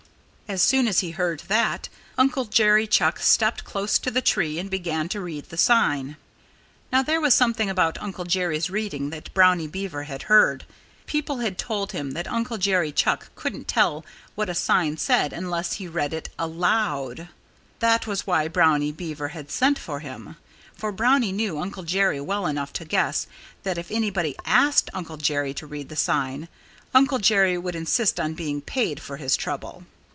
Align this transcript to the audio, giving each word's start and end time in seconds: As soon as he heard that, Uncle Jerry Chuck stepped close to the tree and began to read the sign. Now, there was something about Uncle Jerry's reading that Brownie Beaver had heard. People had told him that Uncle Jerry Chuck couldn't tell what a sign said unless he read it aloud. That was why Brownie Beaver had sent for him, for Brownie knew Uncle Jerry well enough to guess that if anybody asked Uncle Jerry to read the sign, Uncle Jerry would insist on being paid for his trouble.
As 0.53 0.61
soon 0.61 0.85
as 0.89 0.99
he 0.99 1.11
heard 1.11 1.39
that, 1.47 1.87
Uncle 2.17 2.43
Jerry 2.43 2.85
Chuck 2.85 3.19
stepped 3.19 3.63
close 3.63 3.97
to 3.99 4.11
the 4.11 4.19
tree 4.21 4.59
and 4.59 4.69
began 4.69 5.07
to 5.07 5.21
read 5.21 5.45
the 5.47 5.55
sign. 5.55 6.17
Now, 6.91 7.01
there 7.01 7.21
was 7.21 7.33
something 7.33 7.69
about 7.69 7.97
Uncle 8.01 8.25
Jerry's 8.25 8.69
reading 8.69 9.11
that 9.11 9.33
Brownie 9.33 9.67
Beaver 9.67 10.03
had 10.03 10.23
heard. 10.23 10.65
People 11.05 11.37
had 11.37 11.57
told 11.57 11.93
him 11.93 12.11
that 12.11 12.29
Uncle 12.29 12.57
Jerry 12.57 12.91
Chuck 12.91 13.29
couldn't 13.35 13.69
tell 13.69 14.05
what 14.35 14.49
a 14.49 14.53
sign 14.53 14.97
said 14.97 15.31
unless 15.31 15.75
he 15.75 15.87
read 15.87 16.13
it 16.13 16.27
aloud. 16.37 17.29
That 17.79 18.05
was 18.05 18.27
why 18.27 18.49
Brownie 18.49 18.91
Beaver 18.91 19.29
had 19.29 19.49
sent 19.49 19.79
for 19.79 20.01
him, 20.01 20.35
for 20.75 20.91
Brownie 20.91 21.31
knew 21.31 21.59
Uncle 21.59 21.83
Jerry 21.83 22.19
well 22.19 22.45
enough 22.45 22.73
to 22.73 22.83
guess 22.83 23.25
that 23.63 23.77
if 23.77 23.89
anybody 23.89 24.35
asked 24.45 24.89
Uncle 24.93 25.15
Jerry 25.15 25.53
to 25.53 25.65
read 25.65 25.87
the 25.87 25.95
sign, 25.95 26.49
Uncle 26.93 27.19
Jerry 27.19 27.57
would 27.57 27.73
insist 27.75 28.19
on 28.19 28.33
being 28.33 28.59
paid 28.59 28.99
for 29.01 29.15
his 29.15 29.37
trouble. 29.37 29.83